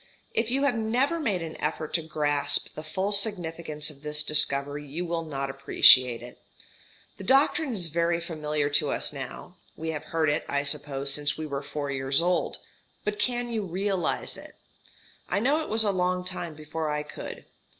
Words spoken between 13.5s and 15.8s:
realize it? I know it